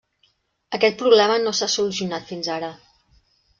Aquest 0.77 0.97
problema 1.01 1.35
no 1.45 1.53
s'ha 1.59 1.69
solucionat 1.75 2.27
fins 2.33 2.53
ara. 2.57 2.73